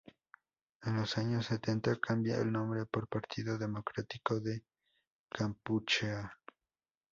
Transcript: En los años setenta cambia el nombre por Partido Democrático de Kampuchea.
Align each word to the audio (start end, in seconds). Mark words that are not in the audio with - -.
En 0.81 0.95
los 0.95 1.15
años 1.19 1.45
setenta 1.45 1.95
cambia 1.99 2.37
el 2.39 2.51
nombre 2.51 2.87
por 2.87 3.07
Partido 3.07 3.59
Democrático 3.59 4.39
de 4.39 4.63
Kampuchea. 5.29 6.39